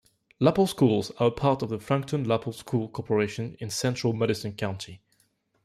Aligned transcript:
Lapel 0.39 0.65
schools 0.67 1.11
are 1.19 1.27
a 1.27 1.31
part 1.31 1.61
of 1.61 1.69
the 1.69 1.77
Frankton-Lapel 1.77 2.53
School 2.53 2.89
Corporation 2.89 3.55
in 3.59 3.69
central 3.69 4.13
Madison 4.13 4.53
County. 4.53 4.99